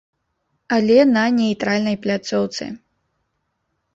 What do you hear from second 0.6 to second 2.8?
Але на нейтральнай пляцоўцы.